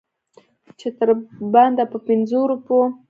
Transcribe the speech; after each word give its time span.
چې 0.79 0.87
تر 0.97 1.09
بنده 1.53 1.83
په 1.91 1.97
پنځو 2.07 2.39
روپو. 2.51 2.79